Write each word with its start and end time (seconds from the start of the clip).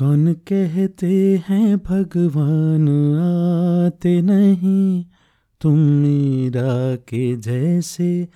कौन 0.00 0.32
कहते 0.32 1.42
हैं 1.48 1.76
भगवान 1.76 3.16
आते 3.16 4.22
नहीं? 4.22 5.04
तुम 5.60 5.78
मीरा 5.78 6.96
के 6.96 7.36
जैसे 7.36 8.28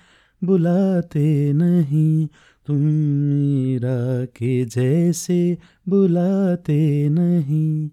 बुलाते 0.43 1.53
नहीं। 1.53 2.27
तुम 2.67 2.75
मीरा 2.75 4.25
के 4.25 4.65
जैसे 4.65 5.57
बुलाते 5.89 7.09
नहीं। 7.09 7.89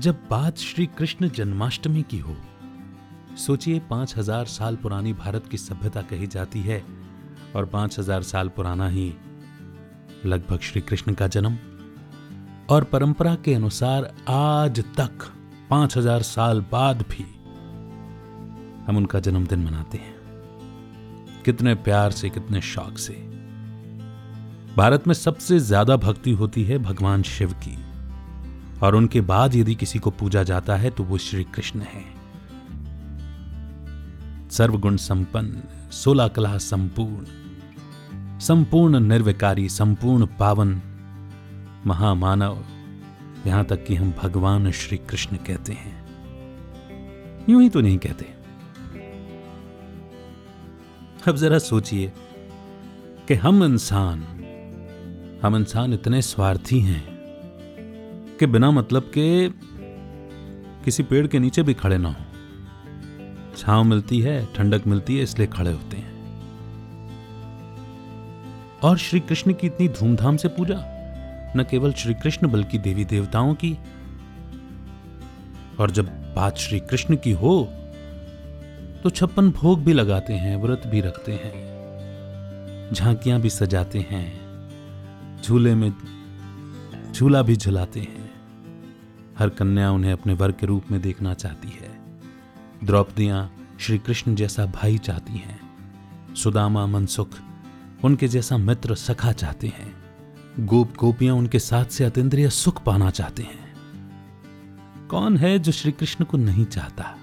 जब 0.00 0.20
बात 0.30 0.58
श्री 0.58 0.84
कृष्ण 0.98 1.28
जन्माष्टमी 1.28 2.02
की 2.02 2.18
हो, 2.18 2.34
सोचिए 3.36 3.80
पाँच 3.80 4.16
हज़ार 4.16 4.44
साल 4.44 4.76
पुरानी 4.76 5.12
भारत 5.12 5.46
की 5.46 5.56
सभ्यता 5.56 6.02
कही 6.02 6.26
जाती 6.26 6.60
है 6.60 6.82
और 7.56 7.66
पाँच 7.66 7.98
हज़ार 7.98 8.22
साल 8.22 8.48
पुराना 8.48 8.88
ही 8.88 9.12
लगभग 10.24 10.60
श्री 10.60 10.80
कृष्ण 10.80 11.14
का 11.14 11.26
जन्म। 11.26 11.58
और 12.70 12.84
परंपरा 12.84 13.34
के 13.34 13.54
अनुसार 13.54 14.10
आज 14.28 14.80
तक 14.96 15.26
पाँच 15.70 15.96
हज़ार 15.96 16.22
साल 16.22 16.60
बाद 16.72 17.04
भी 17.10 17.24
हम 18.86 18.96
उनका 18.96 19.20
जन्मदिन 19.20 19.64
मनाते 19.64 19.98
हैं। 19.98 21.42
कितने 21.44 21.74
प्यार 21.74 22.10
से, 22.10 22.30
कितने 22.30 22.60
शौक 22.62 22.98
से। 22.98 23.12
भारत 24.76 25.06
में 25.06 25.14
सबसे 25.16 25.58
ज़्यादा 25.58 25.96
भक्ति 25.98 26.32
होती 26.32 26.64
है 26.64 26.78
भगवान 26.78 27.22
शिव 27.22 27.52
की। 27.58 27.76
और 28.82 28.94
उनके 28.94 29.20
बाद 29.20 29.54
यदि 29.54 29.74
किसी 29.74 29.98
को 29.98 30.10
पूजा 30.10 30.42
जाता 30.42 30.76
है 30.76 30.90
तो 30.90 31.04
वो 31.04 31.18
श्री 31.18 31.44
कृष्ण 31.44 31.80
है। 31.80 32.04
सर्वगुण 34.50 34.96
संपन्न, 34.96 35.62
सोलह 35.92 36.28
कला 36.28 36.58
संपूर्ण 36.58 37.26
संपूर्ण 38.38 39.00
निर्विकारी, 39.00 39.68
संपूर्ण 39.68 40.26
पावन, 40.26 40.80
महामानव, 41.86 42.64
यहाँ 43.46 43.64
तक 43.64 43.84
कि 43.84 43.94
हम 43.94 44.12
भगवान 44.22 44.70
श्री 44.70 44.98
कृष्ण 44.98 45.36
कहते 45.36 45.72
हैं। 45.72 45.98
यूँ 47.48 47.62
ही 47.62 47.68
तो 47.68 47.80
नहीं 47.80 47.98
कहते। 47.98 48.26
अब 51.28 51.36
जरा 51.36 51.58
सोचिए 51.58 52.12
कि 53.28 53.34
हम 53.34 53.64
इंसान 53.64 54.22
हम 55.42 55.56
इंसान 55.56 55.92
इतने 55.92 56.22
स्वार्थी 56.22 56.80
हैं 56.80 57.09
कि 58.40 58.46
बिना 58.46 58.70
मतलब 58.70 59.10
के 59.16 59.48
किसी 60.84 61.02
पेड़ 61.02 61.26
के 61.26 61.38
नीचे 61.38 61.62
भी 61.62 61.74
खड़े 61.74 61.96
ना 61.98 62.08
हो। 62.08 62.24
छांव 63.56 63.84
मिलती 63.84 64.20
है, 64.20 64.46
ठंडक 64.54 64.86
मिलती 64.86 65.16
है, 65.16 65.22
इसलिए 65.22 65.46
खड़े 65.46 65.72
होते 65.72 65.96
हैं। 65.96 66.08
और 68.82 68.96
श्री 68.98 69.20
कृष्ण 69.20 69.52
की 69.52 69.66
इतनी 69.66 69.88
धूमधाम 69.88 70.36
से 70.36 70.48
पूजा, 70.48 70.76
न 71.56 71.64
केवल 71.70 71.92
श्री 71.92 72.14
कृष्ण 72.14 72.48
बल्कि 72.48 72.78
देवी 72.78 73.04
देवताओं 73.04 73.54
की। 73.54 73.76
और 75.80 75.90
जब 75.90 76.06
बात 76.36 76.56
श्री 76.56 76.80
कृष्ण 76.80 77.16
की 77.16 77.32
हो 77.32 77.62
तो 79.02 79.10
छप्पन 79.10 79.50
भोग 79.50 79.84
भी 79.84 79.92
लगाते 79.92 80.32
हैं, 80.32 80.56
व्रत 80.56 80.82
भी 80.86 81.00
रखते 81.00 81.32
हैं, 81.34 82.94
झांकियाँ 82.94 83.40
भी 83.40 83.50
सजाते 83.50 84.06
हैं, 84.10 84.26
झूले 85.42 85.74
में 85.74 85.92
झूला 87.12 87.42
भी 87.42 87.56
झुलाते 87.56 88.00
हैं। 88.00 88.19
हर 89.40 89.48
कन्या 89.48 89.90
उन्हें 89.90 90.12
अपने 90.12 90.34
वर 90.34 90.52
के 90.52 90.66
रूप 90.66 90.84
में 90.90 91.02
देखना 91.02 91.34
चाहती 91.34 91.68
है। 91.68 92.00
द्रौपदियाँ 92.84 93.54
श्री 93.80 93.98
कृष्ण 93.98 94.34
जैसा 94.34 94.66
भाई 94.66 94.98
चाहती 94.98 95.32
हैं। 95.32 95.60
सुदामा 96.34 96.86
मनसुख 96.86 97.28
उनके 98.04 98.28
जैसा 98.28 98.56
मित्र 98.56 98.94
सखा 98.94 99.32
चाहते 99.32 99.66
हैं। 99.66 99.94
गोप 100.58 100.94
गोपियाँ 100.96 101.34
उनके 101.36 101.58
साथ 101.58 101.84
से 101.84 102.04
अतिद्रिय 102.04 102.50
सुख 102.50 102.84
पाना 102.84 103.10
चाहते 103.10 103.42
हैं। 103.42 103.74
कौन 105.08 105.36
है 105.36 105.58
जो 105.58 105.72
श्री 105.72 105.92
कृष्ण 105.92 106.24
को 106.24 106.36
नहीं 106.36 106.64
चाहता? 106.64 107.16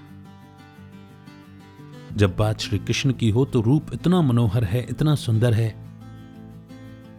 जब 2.12 2.36
बात 2.36 2.60
श्री 2.60 2.78
कृष्ण 2.78 3.12
की 3.12 3.30
हो 3.30 3.44
तो 3.44 3.60
रूप 3.60 3.86
इतना 3.92 4.22
मनोहर 4.22 4.64
है, 4.64 4.86
इतना 4.90 5.14
सुंदर 5.14 5.54
है 5.54 5.86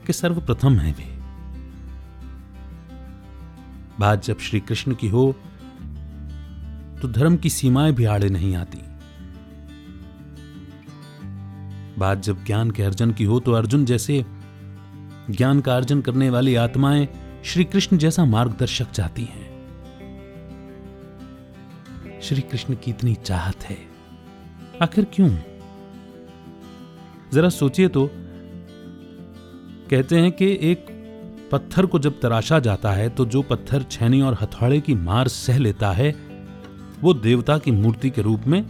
कि 0.08 0.14
सर्वप्रथम 0.14 0.74
है 0.74 0.94
वे। 0.94 1.19
बात 4.00 4.26
जब 4.26 4.40
श्री 4.40 4.60
कृष्ण 4.60 4.96
की 4.96 5.08
हो 5.08 5.36
तो 7.02 7.08
धर्म 7.08 7.38
की 7.38 7.50
सीमाएँ 7.50 7.94
भी 7.94 8.06
आड़े 8.06 8.30
नहीं 8.30 8.56
आती। 8.56 8.78
बात 12.00 12.24
जब 12.24 12.46
ज्ञान 12.46 12.72
के 12.72 12.84
अर्जन 12.84 13.12
की 13.12 13.24
हो 13.24 13.40
तो 13.40 13.52
अर्जुन 13.52 13.86
जैसे 13.86 14.26
ज्ञान 15.30 15.62
का 15.62 15.76
अर्जन 15.76 16.02
करने 16.02 16.30
वाली 16.30 16.56
आत्माएँ 16.56 17.08
श्री 17.46 17.64
कृष्ण 17.64 17.98
जैसा 17.98 18.26
मार्गदर्शक 18.26 18.92
चाहती 18.92 19.24
हैं। 19.24 19.50
श्री 22.22 22.42
कृष्ण 22.42 22.76
की 22.76 22.92
इतनी 22.92 23.16
चाहत 23.16 23.64
है। 23.64 23.78
आखिर 24.82 25.08
क्यों? 25.14 25.38
जरा 27.34 27.50
सोचिए 27.50 27.88
तो 27.88 28.10
कहते 29.90 30.20
हैं 30.20 30.32
कि 30.32 30.60
एक 30.62 30.89
पत्थर 31.52 31.86
को 31.86 32.00
जब 32.00 32.20
तराशा 32.22 32.60
जाता 32.60 32.92
है 32.92 33.10
तो 33.10 33.26
जो 33.26 33.42
पत्थर 33.42 33.84
छैनी 33.84 34.22
और 34.22 34.38
हथौड़े 34.42 34.80
की 34.82 34.94
मार 34.96 35.28
सह 35.28 35.58
लेता 35.58 35.92
है, 35.92 36.10
वो 37.02 37.14
देवता 37.14 37.58
की 37.58 37.72
मूर्ति 37.72 38.10
के 38.10 38.22
रूप 38.22 38.44
में 38.48 38.64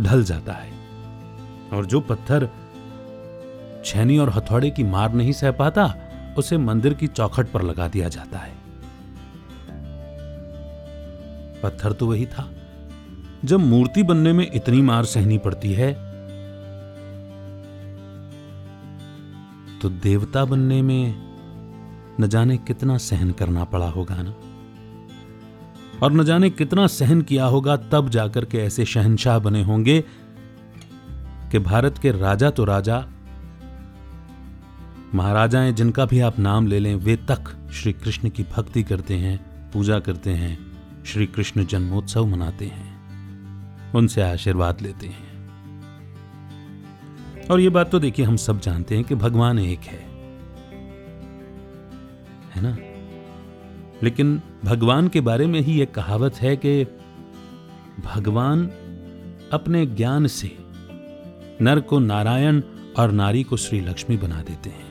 ढल 0.00 0.24
जाता 0.24 0.52
है। 0.52 0.72
और 1.72 1.86
जो 1.86 2.00
पत्थर 2.00 2.48
छैनी 3.84 4.18
और 4.18 4.30
हथौड़े 4.30 4.70
की 4.70 4.84
मार 4.84 5.12
नहीं 5.12 5.32
सह 5.32 5.50
पाता, 5.50 5.94
उसे 6.38 6.58
मंदिर 6.58 6.94
की 6.94 7.06
चौखट 7.06 7.48
पर 7.48 7.62
लगा 7.62 7.88
दिया 7.88 8.08
जाता 8.08 8.38
है। 8.38 8.54
पत्थर 11.62 11.92
तो 11.92 12.06
वही 12.06 12.26
था, 12.26 12.48
जब 13.44 13.60
मूर्ति 13.60 14.02
बनने 14.02 14.32
में 14.32 14.50
इतनी 14.54 14.82
मार 14.82 15.04
सहनी 15.04 15.38
पड़ती 15.38 15.72
है 15.72 15.92
तो 19.82 19.88
देवता 19.88 20.44
बनने 20.44 20.80
में 20.82 21.29
न 22.20 22.26
जाने 22.26 22.56
कितना 22.56 22.96
सहन 22.98 23.30
करना 23.30 23.64
पड़ा 23.64 23.88
होगा 23.88 24.16
ना। 24.18 24.34
और 26.02 26.12
न 26.12 26.24
जाने 26.24 26.50
कितना 26.50 26.86
सहन 26.86 27.22
किया 27.22 27.44
होगा, 27.44 27.76
तब 27.76 28.08
जाकर 28.08 28.44
के 28.44 28.58
ऐसे 28.58 28.84
शहनशाह 28.84 29.38
बने 29.38 29.62
होंगे 29.62 30.00
कि 31.52 31.58
भारत 31.58 31.98
के 31.98 32.12
राजा 32.12 32.50
तो 32.50 32.64
राजा, 32.64 33.06
महाराजाएँ 35.14 35.72
जिनका 35.72 36.04
भी 36.04 36.20
आप 36.20 36.38
नाम 36.38 36.66
ले 36.66 36.78
लें, 36.78 36.94
वे 36.94 37.16
तक 37.16 37.70
श्री 37.72 37.92
कृष्ण 37.92 38.28
की 38.28 38.42
भक्ति 38.56 38.82
करते 38.82 39.14
हैं, 39.14 39.70
पूजा 39.72 39.98
करते 40.00 40.30
हैं 40.30 40.58
श्री 41.06 41.26
कृष्ण 41.26 41.64
जन्मोत्सव 41.66 42.26
मनाते 42.26 42.66
हैं, 42.66 43.92
उनसे 43.92 44.22
आशीर्वाद 44.22 44.80
लेते 44.80 45.06
हैं। 45.06 45.30
और 47.50 47.60
ये 47.60 47.68
बात 47.68 47.90
तो 47.90 47.98
देखिए, 47.98 48.24
हम 48.24 48.36
सब 48.36 48.60
जानते 48.60 48.94
हैं 48.94 49.04
कि 49.04 49.14
भगवान 49.14 49.58
एक 49.58 49.80
है। 49.80 50.09
है 52.54 52.62
ना? 52.62 52.76
लेकिन 54.02 54.42
भगवान 54.64 55.08
के 55.08 55.20
बारे 55.20 55.46
में 55.46 55.60
ही 55.60 55.82
एक 55.82 55.94
कहावत 55.94 56.34
है 56.34 56.56
कि 56.56 56.86
भगवान 58.04 58.70
अपने 59.52 59.86
ज्ञान 59.86 60.26
से 60.26 60.56
नर 61.62 61.80
को 61.80 61.98
नारायण 61.98 62.62
और 62.98 63.12
नारी 63.12 63.42
को 63.42 63.56
श्री 63.56 63.80
लक्ष्मी 63.80 64.16
बना 64.16 64.42
देते 64.42 64.70
हैं। 64.70 64.90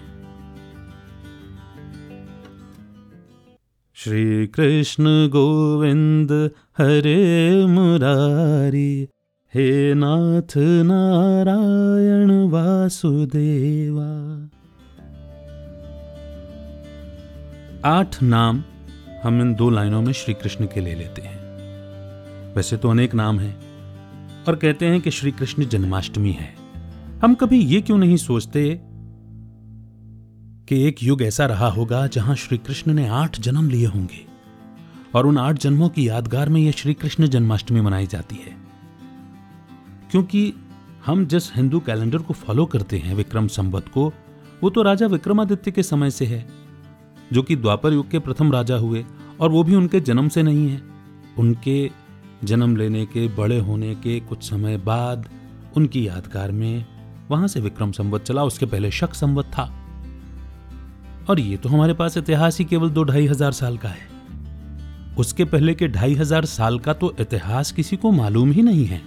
श्री 3.94 4.48
कृष्ण 4.48 5.28
गोविंद 5.28 6.52
हरे 6.78 7.66
मुरारी, 7.66 9.10
हे 9.54 9.94
नाथ 9.94 10.58
नारायण 10.58 12.50
वासुदेवा। 12.50 14.49
आठ 17.86 18.24
नाम 18.24 18.64
हम 19.24 19.42
इन 19.42 19.56
दो 19.56 19.70
लाइनों 19.70 20.02
में 20.02 20.14
श्री 20.14 20.34
कृष्ण 20.34 20.66
के 20.66 20.82
ले 20.82 20.96
लेते 20.96 21.22
हैं। 21.22 21.40
वैसे 22.56 22.78
तो 22.78 22.90
अनेक 22.90 23.14
नाम 23.14 23.40
हैं 23.40 23.58
और 24.44 24.56
कहते 24.56 24.86
हैं 24.86 25.02
कि 25.02 25.12
श्री 25.12 25.32
कृष्ण 25.32 25.66
जन्माष्टमी 25.66 26.32
है। 26.32 26.56
हम 27.24 27.36
कभी 27.36 27.60
ये 27.60 27.82
क्यों 27.82 27.98
नहीं 27.98 28.18
सोचते 28.18 28.82
कि 30.70 30.88
एक 30.88 31.04
युग 31.04 31.22
ऐसा 31.22 31.46
रहा 31.46 31.68
होगा 31.68 32.08
जहाँ 32.08 32.36
श्री 32.36 32.58
कृष्ण 32.58 32.94
ने 32.94 33.08
आठ 33.08 33.40
जन्म 33.40 33.70
लिए 33.70 33.86
होंगे 33.86 34.26
और 35.16 35.26
उन 35.26 35.38
आठ 35.38 35.56
जन्मों 35.56 35.90
की 35.90 36.10
यादगार 36.10 36.50
में 36.50 36.62
यह 36.62 36.72
श्री 36.72 36.94
कृष्ण 36.94 37.28
जन्माष्टमी 37.28 37.82
मनाई 37.82 38.08
जाती 38.08 38.36
है। 38.36 38.58
क्योंकि 40.12 40.54
हम 41.06 41.26
जिस 41.26 41.56
हिंदू 41.56 41.80
कैलेंडर 41.80 42.18
को 42.18 42.34
फॉलो 42.34 42.66
करते 42.66 42.98
हैं 42.98 43.16
विक्रम 43.16 43.48
संवत 43.48 43.88
को, 43.88 44.14
वो 44.64 44.70
तो 44.70 44.82
राजा 44.82 45.08
विक्रमादित्य 45.08 45.72
के 45.72 45.84
समय 45.84 46.12
से 46.12 46.26
है। 46.26 46.59
जो 47.34 47.42
कि 47.42 47.56
द्वापर 47.56 47.94
युग 47.94 48.10
के 48.12 48.20
प्रथम 48.20 48.52
राजा 48.52 48.76
हुए, 48.76 49.06
और 49.40 49.50
वो 49.50 49.64
भी 49.64 49.76
उनके 49.76 50.00
जन्म 50.00 50.30
से 50.30 50.44
नहीं 50.44 50.70
है। 50.70 50.82
उनके 51.40 51.90
जन्म 52.44 52.76
लेने 52.76 53.06
के, 53.06 53.28
बड़े 53.28 53.60
होने 53.60 53.94
के 53.96 54.20
कुछ 54.20 54.44
समय 54.44 54.78
बाद 54.78 55.30
उनकी 55.78 56.08
यादगार 56.08 56.52
में 56.52 56.86
वहाँ 57.30 57.48
से 57.48 57.60
विक्रम 57.62 57.92
संवत 57.92 58.24
चला, 58.24 58.44
उसके 58.44 58.66
पहले 58.66 58.92
शक 58.92 59.14
संवत 59.14 59.46
था। 59.46 59.64
और 61.30 61.40
ये 61.40 61.58
तो 61.58 61.70
हमारे 61.70 61.94
पास 61.94 62.18
इतिहास 62.18 62.58
ही 62.60 62.66
केवल 62.66 62.90
दो 62.90 63.04
ढाई 63.04 63.28
हज़ार 63.28 63.52
साल 63.52 63.78
का 63.78 63.90
है। 63.90 64.08
उसके 65.18 65.46
पहले 65.46 65.74
के 65.74 65.88
ढाई 65.88 66.14
हज़ार 66.16 66.46
साल 66.46 66.80
का 66.80 66.94
तो 66.94 67.14
इतिहास 67.20 67.72
किसी 67.72 67.98
को 67.98 68.12
मालूम 68.12 68.52
ही 68.52 68.62
नहीं 68.62 68.86
है। 68.86 69.02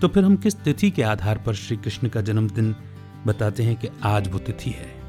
तो 0.00 0.08
फिर 0.08 0.24
हम 0.24 0.36
किस 0.36 0.56
तिथि 0.56 0.90
के 0.90 1.02
आधार 1.02 1.42
पर 1.46 1.54
श्री 1.54 1.76
कृष्ण 1.76 2.08
का 2.08 2.20
जन्मदिन 2.20 2.74
बताते 3.26 3.62
हैं 3.62 3.76
कि 3.76 3.88
आज 4.04 4.28
वो 4.32 4.38
तिथि 4.38 4.70
है? 4.70 5.01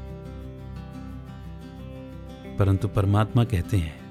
परंतु 2.58 2.88
परमात्मा 2.88 3.44
कहते 3.44 3.76
हैं 3.76 4.04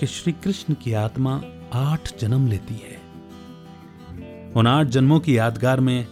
कि 0.00 0.06
श्री 0.06 0.32
कृष्ण 0.32 0.74
की 0.74 0.92
आत्मा 0.92 1.42
आठ 1.74 2.18
जन्म 2.18 2.46
लेती 2.46 2.74
है। 2.74 2.98
उन 4.52 4.66
आठ 4.66 4.86
जन्मों 4.86 5.20
की 5.20 5.38
यादगार 5.38 5.80
में 5.80 6.06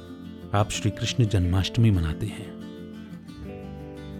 आप 0.55 0.71
श्री 0.71 0.91
कृष्ण 0.91 1.25
जन्माष्टमी 1.25 1.91
मनाते 1.91 2.27
हैं। 2.27 2.57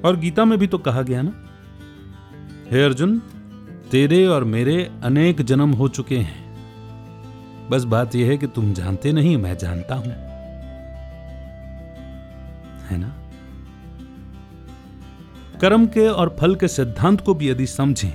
और 0.02 0.16
गीता 0.16 0.44
में 0.44 0.58
भी 0.58 0.66
तो 0.66 0.78
कहा 0.78 1.02
गया 1.02 1.22
ना, 1.22 1.48
हे 2.70 2.82
अर्जुन, 2.82 3.19
तेरे 3.90 4.26
और 4.26 4.44
मेरे 4.44 4.90
अनेक 5.02 5.42
जन्म 5.42 5.72
हो 5.72 5.88
चुके 5.88 6.19
हैं। 6.19 6.46
बस 7.70 7.84
बात 7.84 8.14
यह 8.14 8.28
है 8.28 8.37
कि 8.37 8.46
तुम 8.46 8.72
जानते 8.72 9.12
नहीं, 9.12 9.37
मैं 9.37 9.58
जानता 9.58 9.94
हूँ। 9.94 10.12
है 12.87 12.99
ना? 12.99 13.25
कर्म 15.60 15.86
के 15.86 16.08
और 16.08 16.36
फल 16.40 16.54
के 16.54 16.68
सिद्धांत 16.68 17.20
को 17.20 17.34
भी 17.34 17.48
यदि 17.48 17.66
समझें, 17.66 18.12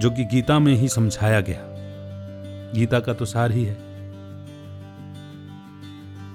जो 0.00 0.10
कि 0.10 0.24
गीता 0.24 0.58
में 0.58 0.74
ही 0.74 0.88
समझाया 0.88 1.40
गया। 1.40 1.60
गीता 2.74 3.00
का 3.00 3.12
तो 3.14 3.24
सार 3.24 3.52
ही 3.52 3.64
है। 3.64 3.76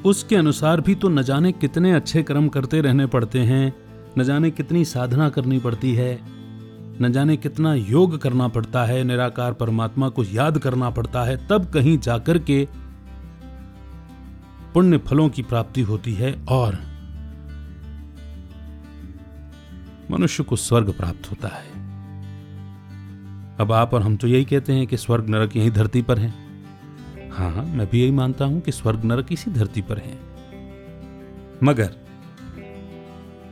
उसके 0.05 0.35
अनुसार 0.35 0.81
भी 0.81 0.95
तो 0.95 1.09
न 1.09 1.23
जाने 1.23 1.51
कितने 1.51 1.91
अच्छे 1.93 2.23
कर्म 2.23 2.47
करते 2.47 2.81
रहने 2.81 3.05
पड़ते 3.05 3.39
हैं, 3.39 3.73
न 4.17 4.23
जाने 4.23 4.51
कितनी 4.51 4.85
साधना 4.85 5.29
करनी 5.29 5.59
पड़ती 5.59 5.95
है, 5.95 6.19
न 7.01 7.11
जाने 7.11 7.37
कितना 7.37 7.73
योग 7.73 8.17
करना 8.17 8.47
पड़ता 8.47 8.85
है, 8.85 9.03
निराकार 9.03 9.53
परमात्मा 9.53 10.09
को 10.09 10.23
याद 10.23 10.57
करना 10.57 10.89
पड़ता 10.89 11.23
है, 11.23 11.47
तब 11.47 11.65
कहीं 11.65 11.97
जाकर 11.97 12.37
के 12.39 12.67
पुण्य 14.73 14.97
फलों 14.97 15.29
की 15.29 15.41
प्राप्ति 15.41 15.81
होती 15.81 16.13
है 16.13 16.33
और 16.49 16.90
मनुष्य 20.11 20.43
को 20.43 20.55
स्वर्ग 20.55 20.91
प्राप्त 20.93 21.31
होता 21.31 21.47
है। 21.47 21.79
अब 23.59 23.71
आप 23.71 23.93
और 23.93 24.01
हम 24.01 24.15
तो 24.17 24.27
यही 24.27 24.45
कहते 24.45 24.73
हैं 24.73 24.87
कि 24.87 24.97
स्वर्ग 24.97 25.29
नरक 25.29 25.55
यही 25.55 25.71
धरती 25.71 26.01
पर 26.01 26.19
है। 26.19 26.29
हाँ 27.29 27.51
हाँ 27.51 27.65
मैं 27.65 27.89
भी 27.89 28.01
यही 28.01 28.11
मानता 28.11 28.45
हूँ 28.45 28.61
कि 28.61 28.71
स्वर्ग 28.71 29.03
नरक 29.03 29.31
इसी 29.31 29.51
धरती 29.51 29.81
पर 29.81 29.97
है। 29.97 30.17
मगर, 31.63 31.89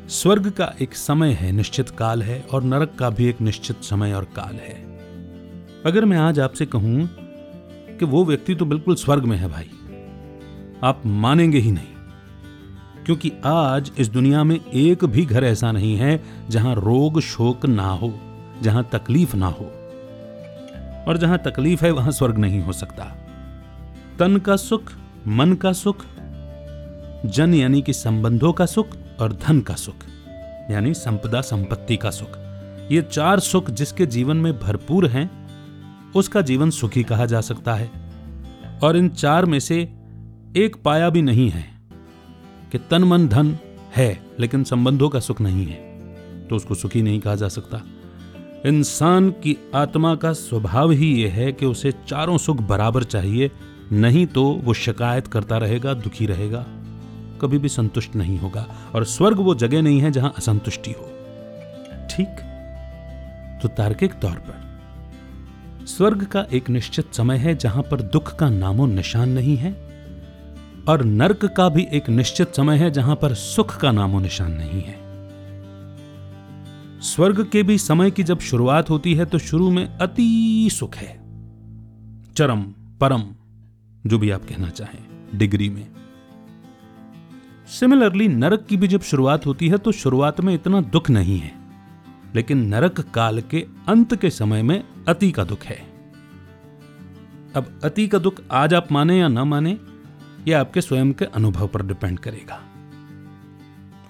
स्वर्ग 0.09 0.49
का 0.49 0.73
एक 0.81 0.95
समय 0.95 1.33
है, 1.33 1.51
निश्चित 1.51 1.89
काल 1.89 2.23
है, 2.23 2.39
और 2.53 2.63
नरक 2.63 2.95
का 2.99 3.09
भी 3.09 3.25
एक 3.25 3.41
निश्चित 3.41 3.83
समय 3.83 4.13
और 4.13 4.23
काल 4.35 4.55
है। 4.55 4.75
अगर 5.85 6.05
मैं 6.05 6.17
आज 6.17 6.39
आपसे 6.39 6.65
कहूँ 6.65 7.09
कि 7.99 8.05
वो 8.05 8.25
व्यक्ति 8.25 8.55
तो 8.55 8.65
बिल्कुल 8.65 8.95
स्वर्ग 8.95 9.25
में 9.25 9.37
है 9.37 9.49
भाई, 9.49 9.69
आप 10.83 11.01
मानेंगे 11.05 11.59
ही 11.59 11.71
नहीं। 11.71 11.98
क्योंकि 13.09 13.31
आज 13.45 13.91
इस 13.97 14.07
दुनिया 14.07 14.43
में 14.43 14.59
एक 14.73 15.05
भी 15.05 15.25
घर 15.25 15.43
ऐसा 15.43 15.71
नहीं 15.71 15.95
है 15.95 16.23
जहाँ 16.49 16.75
रोग 16.75 17.21
शोक 17.21 17.65
ना 17.65 17.87
हो, 17.87 18.19
जहाँ 18.61 18.89
तकलीफ़ 18.91 19.35
ना 19.35 19.47
हो। 19.47 19.65
और 21.07 21.17
जहाँ 21.17 21.37
तकलीफ़ 21.37 21.85
है 21.85 21.91
वहाँ 21.91 22.11
स्वर्ग 22.11 22.37
नहीं 22.37 22.61
हो 22.61 22.73
सकता। 22.73 23.03
तन 24.19 24.37
का 24.37 24.55
सुख, 24.55 24.91
मन 25.27 25.53
का 25.53 25.73
सुख, 25.73 26.05
जन 27.25 27.53
यानी 27.53 27.81
कि 27.81 27.93
संबंधों 27.93 28.53
का 28.53 28.65
सुख 28.65 28.87
और 29.19 29.33
धन 29.33 29.61
का 29.61 29.75
सुख, 29.75 29.95
यानी 30.71 30.93
संपदा 30.93 31.41
संपत्ति 31.41 31.97
का 31.97 32.09
सुख। 32.09 32.37
ये 32.91 33.01
चार 33.01 33.39
सुख 33.39 33.69
जिसके 33.69 34.05
जीवन 34.05 34.37
में 34.37 34.59
भरपूर 34.59 35.07
हैं, 35.07 35.47
उसका 36.15 36.41
जीवन 36.41 36.69
सुखी 36.69 37.03
कहा 37.03 37.25
जा 37.25 37.41
सकता 37.41 37.73
है। 37.73 37.91
और 38.83 38.97
इन 38.97 39.09
चार 39.09 39.45
में 39.45 39.59
से 39.59 39.81
एक 40.57 40.81
पाया 40.85 41.09
भी 41.09 41.21
नहीं 41.21 41.49
है। 41.49 41.78
कि 42.71 42.77
तन 42.77 43.03
मन 43.03 43.27
धन 43.27 43.57
है, 43.95 44.25
लेकिन 44.39 44.63
संबंधों 44.63 45.09
का 45.09 45.19
सुख 45.19 45.41
नहीं 45.41 45.65
है। 45.65 45.89
तो 46.47 46.55
उसको 46.55 46.75
सुखी 46.75 47.01
नहीं 47.01 47.19
कहा 47.19 47.35
जा 47.35 47.47
सकता। 47.47 47.81
इंसान 48.65 49.29
की 49.29 49.57
आत्मा 49.75 50.15
का 50.15 50.33
स्वभाव 50.33 50.91
ही 50.91 51.23
यह 51.23 51.33
है 51.33 51.51
कि 51.51 51.65
उसे 51.65 51.91
चारों 51.91 52.37
सुख 52.37 52.57
बराबर 52.57 53.03
चाहिए, 53.03 53.51
नहीं 53.91 54.25
तो 54.25 54.43
वो 54.43 54.73
शिकायत 54.73 55.27
करता 55.27 55.57
रहेगा, 55.57 55.93
दुखी 55.93 56.25
रहेगा, 56.25 56.65
कभी 57.41 57.57
भी 57.57 57.69
संतुष्ट 57.69 58.15
नहीं 58.15 58.39
होगा, 58.39 58.67
और 58.95 59.03
स्वर्ग 59.03 59.37
वो 59.37 59.55
जगह 59.55 59.81
नहीं 59.81 59.99
है 60.01 60.11
जहाँ 60.11 60.33
असंतुष्टि 60.37 60.91
हो। 60.91 61.09
ठीक? 62.09 62.39
तो 63.61 63.67
तार्किक 63.67 64.13
तौर 64.13 64.31
पर, 64.31 64.69
स्वर्ग 65.85 66.23
का 66.23 66.45
एक 66.53 66.69
निश्चित 66.69 67.13
समय 67.13 67.37
है 67.37 67.55
जहाँ 67.55 67.83
पर 67.83 68.01
दुख 68.01 68.35
का 68.35 68.49
नामो 68.49 68.85
निशान 68.85 69.29
नहीं 69.29 69.57
है 69.57 69.88
और 70.87 71.03
नर्क 71.03 71.45
का 71.57 71.67
भी 71.69 71.87
एक 71.93 72.09
निश्चित 72.09 72.55
समय 72.55 72.77
है 72.77 72.89
जहाँ 72.91 73.15
पर 73.15 73.33
सुख 73.33 73.75
का 73.77 73.91
नामो 73.91 74.19
निशान 74.19 74.51
नहीं 74.51 74.81
है। 74.81 74.97
स्वर्ग 77.03 77.43
के 77.51 77.63
भी 77.63 77.77
समय 77.77 78.11
की 78.11 78.23
जब 78.23 78.39
शुरुआत 78.39 78.89
होती 78.89 79.13
है 79.13 79.25
तो 79.25 79.39
शुरू 79.39 79.69
में 79.71 79.85
अति 79.85 80.69
सुख 80.71 80.95
है। 80.95 81.17
चरम, 82.35 82.61
परम, 83.01 83.23
जो 84.05 84.19
भी 84.19 84.29
आप 84.29 84.45
कहना 84.45 84.69
चाहें, 84.69 84.99
डिग्री 85.35 85.69
में। 85.69 85.87
सिमिलरली 87.69 88.27
नरक 88.27 88.65
की 88.65 88.77
भी 88.77 88.87
जब 88.87 89.01
शुरुआत 89.01 89.45
होती 89.45 89.67
है 89.69 89.77
तो 89.77 89.91
शुरुआत 89.91 90.41
में 90.41 90.53
इतना 90.53 90.81
दुख 90.81 91.09
नहीं 91.09 91.37
है, 91.39 91.51
लेकिन 92.35 92.65
नरक 92.67 92.99
काल 93.13 93.41
के 93.41 93.65
अंत 93.87 94.15
के 94.15 94.29
समय 94.29 94.63
में 94.63 94.83
अति 95.07 95.31
का 95.31 95.43
दुख 95.43 95.63
है। 95.63 95.77
अब 97.55 97.79
अति 97.83 98.07
का 98.07 98.17
दुख 98.17 98.41
आज 98.51 98.73
आप 98.73 98.91
माने 98.91 99.19
या 99.19 99.27
ना 99.27 99.43
माने 99.43 99.77
यह 100.47 100.59
आपके 100.59 100.81
स्वयं 100.81 101.13
के 101.13 101.25
अनुभव 101.25 101.67
पर 101.67 101.85
डिपेंड 101.85 102.19
करेगा। 102.19 102.63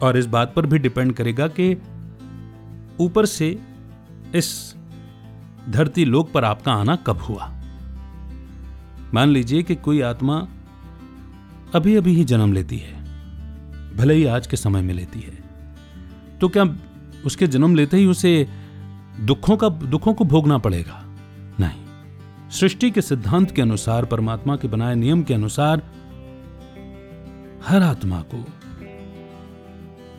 और 0.02 0.18
इस 0.18 0.26
बात 0.26 0.54
पर 0.56 0.66
भी 0.66 0.80
डिपेंड 0.80 1.14
करेगा 1.14 1.48
कि 1.48 1.82
ऊपर 3.00 3.26
से 3.26 3.62
इस 4.36 4.76
धरती 5.70 6.06
लोक 6.06 6.32
पर 6.32 6.46
आपका 6.46 6.74
आना 6.74 6.96
कब 6.96 7.18
हुआ। 7.18 7.52
मान 9.14 9.30
लीजिए 9.30 9.64
कि 9.64 9.76
कोई 9.76 10.02
आत्मा 10.02 10.48
अभी 11.76 11.96
अभी 11.96 12.16
ही 12.16 12.24
जन्म 12.24 12.54
लेती 12.54 12.78
है, 12.78 12.94
भले 13.98 14.14
ही 14.14 14.26
आज 14.26 14.48
के 14.48 14.58
समय 14.58 14.82
में 14.82 14.94
लेती 14.94 15.20
है। 15.20 15.44
तो 16.42 16.50
क्या 16.50 16.76
उसके 17.26 17.48
जन्म 17.48 17.76
लेते 17.76 17.98
ही 17.98 18.06
उसे 18.06 18.50
दुखों 19.20 19.58
का, 19.58 19.70
दुखों 19.70 20.14
को 20.14 20.24
भोगना 20.24 20.58
पड़ेगा? 20.58 21.04
नहीं। 21.60 21.82
सृष्टि 22.50 22.92
के 22.92 23.02
सिद्धांत 23.02 23.52
के 23.52 23.62
अनुसार, 23.62 24.06
परमात्मा 24.06 24.56
के 24.56 24.68
बनाए 24.68 24.96
नियम 24.96 25.24
के 25.24 25.34
अनुसार 25.34 25.89
हर 27.70 27.84
आत्मा 27.84 28.24
को 28.34 28.38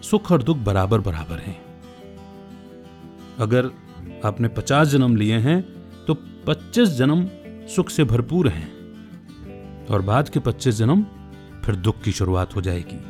सुख 0.03 0.31
और 0.33 0.43
दुख 0.43 0.57
बराबर 0.57 1.01
बराबर 1.01 1.39
हैं। 1.39 1.57
अगर 3.39 3.71
आपने 4.25 4.49
पचास 4.49 4.89
जन्म 4.89 5.17
लिए 5.17 5.39
हैं 5.39 5.61
तो 6.07 6.15
पच्चीस 6.47 6.89
जन्म 6.89 7.27
सुख 7.67 7.89
से 7.91 8.05
भरपूर 8.05 8.49
हैं। 8.49 8.69
और 9.87 10.03
बाद 10.03 10.29
के 10.29 10.41
पच्चीस 10.41 10.75
जन्म 10.75 11.03
फिर 11.65 11.77
दुख 11.77 12.01
की 12.03 12.13
शुरुआत 12.13 12.55
हो 12.57 12.61
जाएगी। 12.61 13.01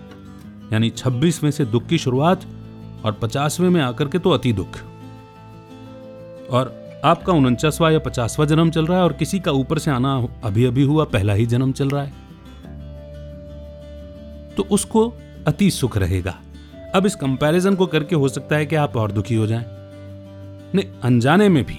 यानी 0.73 0.91
छब्बीस 0.91 1.43
में 1.45 1.51
से 1.51 1.65
दुख 1.65 1.87
की 1.87 1.99
शुरुआत 1.99 2.47
और 3.05 3.13
पचासवें 3.13 3.69
में 3.71 3.81
आकर 3.81 4.09
के 4.09 4.19
तो 4.19 4.31
अति 4.31 4.53
दुख। 4.53 4.79
और 6.51 6.73
आपका 7.05 7.33
उनचासवा 7.33 7.91
या 7.91 7.99
पचासवा 7.99 8.47
जन्म 8.47 8.71
चल 8.71 8.87
रहा 8.87 8.99
है 8.99 9.05
और 9.05 9.13
किसी 9.13 9.41
का 9.41 9.53
ऊपर 9.53 9.79
से 9.79 9.91
आना 9.91 10.17
अभी 10.45 10.65
अभी 10.65 10.83
हुआ, 10.83 11.05
पहला 11.05 11.33
ही 11.33 11.47
जन्म 11.47 11.73
चल 11.73 11.91
रहा 11.91 12.03
है। 12.03 12.20
तो 14.61 14.65
उसको 14.65 15.09
अति 15.47 15.71
सुख 15.71 15.97
रहेगा। 15.97 16.35
अब 16.95 17.07
इस 17.07 17.15
कंपैरिजन 17.15 17.75
को 17.75 17.87
करके 17.87 18.15
हो 18.15 18.29
सकता 18.29 18.57
है 18.57 18.67
कि 18.67 18.77
आप 18.77 18.97
और 18.97 19.13
दुखी 19.13 19.35
हो 19.35 19.47
जाएँ। 19.47 19.65
नहीं, 20.75 20.85
अनजाने 21.03 21.49
में 21.49 21.65
भी। 21.65 21.79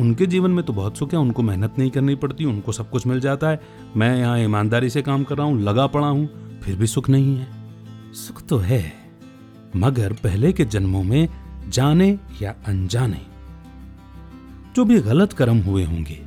उनके 0.00 0.26
जीवन 0.26 0.50
में 0.50 0.64
तो 0.64 0.72
बहुत 0.72 0.98
सुख 0.98 1.12
है, 1.12 1.18
उनको 1.18 1.42
मेहनत 1.42 1.78
नहीं 1.78 1.90
करनी 1.90 2.14
पड़ती, 2.14 2.44
उनको 2.44 2.72
सब 2.72 2.90
कुछ 2.90 3.06
मिल 3.06 3.20
जाता 3.20 3.48
है। 3.48 3.60
मैं 3.96 4.16
यहाँ 4.18 4.38
ईमानदारी 4.38 4.90
से 4.90 5.02
काम 5.02 5.24
कर 5.24 5.36
रहा 5.36 5.46
हूँ, 5.46 5.60
लगा 5.60 5.86
पड़ा 5.86 6.06
हूँ, 6.06 6.60
फिर 6.60 6.76
भी 6.76 6.86
सुख 6.86 7.08
नहीं 7.10 7.36
है। 7.38 7.46
सुख 8.14 8.46
तो 8.46 8.58
है, 8.58 8.92
मगर 9.76 10.12
पहले 10.12 10.52
के 10.52 10.64
जन्मों 10.64 11.02
में 11.02 11.28
जाने 11.68 12.18
या 12.42 12.54
अनजाने, 12.66 13.20
जो 14.76 14.84
भी 14.84 15.00
गलत 15.00 15.32
कर्म 15.32 15.60
हुए 15.60 15.84
होंगे, 15.84 16.20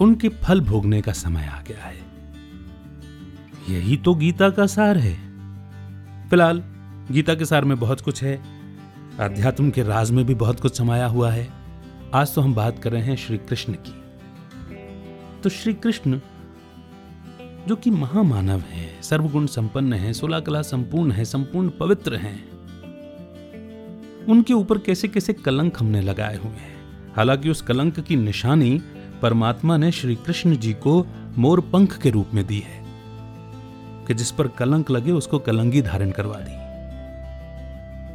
उनके 0.00 0.28
फल 0.28 0.60
भोगने 0.60 1.00
का 1.02 1.12
समय 1.12 1.46
आ 1.46 1.62
गया 1.62 1.84
है। 1.84 2.06
यही 3.68 3.96
तो 3.96 4.14
गीता 4.14 4.50
का 4.50 4.66
सार 4.66 4.98
है। 4.98 5.14
फ़िलहाल, 6.28 6.62
गीता 7.10 7.34
के 7.34 7.44
सार 7.44 7.64
में 7.64 7.78
बहुत 7.78 8.00
कुछ 8.00 8.22
है। 8.22 8.42
अध्यात्म 9.20 9.70
के 9.70 9.82
राज 9.82 10.10
में 10.10 10.26
भी 10.26 10.34
बहुत 10.34 10.60
कुछ 10.60 10.78
समाया 10.78 11.06
हुआ 11.06 11.30
है। 11.30 11.50
आज 12.14 12.34
तो 12.34 12.40
हम 12.40 12.54
बात 12.54 12.78
कर 12.78 12.92
रहे 12.92 13.02
हैं 13.02 13.16
श्री 13.16 13.38
कृष्ण 13.38 13.72
की। 13.72 13.94
तो 15.42 15.48
श्री 15.48 15.74
कृष्ण 15.74 16.20
जो 17.68 17.76
कि 17.76 17.90
महामानव 17.90 18.60
है, 18.60 19.02
सर्वगुण 19.02 19.46
संपन्न 19.46 19.92
है, 19.92 20.12
सोलह 20.12 20.40
कला 20.40 20.62
संपूर्ण 20.62 21.12
है, 21.12 21.24
संपूर्ण 21.24 21.68
पवित्र 21.68 22.16
हैं, 22.16 22.50
उनके 24.24 24.54
ऊपर 24.54 24.78
कैसे 24.78 25.08
कैसे 25.08 25.32
कलंक 25.32 25.80
हमने 25.80 26.00
लगाए 26.00 26.36
हुए 26.36 26.52
हैं? 26.52 26.76
हालाँकि 27.16 27.50
उस 27.50 27.62
कलंक 27.62 28.00
की 28.00 28.16
निशानी 28.16 28.82
परमात्मा 29.22 29.76
ने 29.76 29.92
श्री 29.92 30.14
कृष्ण 30.14 30.56
जी 30.56 30.72
को 30.72 31.06
मोर 31.38 31.60
पंख 31.60 31.98
के 31.98 32.10
रूप 32.10 32.26
में 32.34 32.46
दी 32.46 32.58
है। 32.58 32.87
कि 34.08 34.14
जिस 34.14 34.30
पर 34.30 34.48
कलंक 34.48 34.90
लगे, 34.90 35.12
उसको 35.12 35.38
कलंगी 35.38 35.82
धारण 35.82 36.10
करवा 36.10 36.36
दी। 36.38 36.68